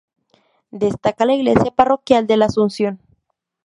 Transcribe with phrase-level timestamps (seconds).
[0.71, 2.99] Destaca la iglesia parroquial de la Asunción.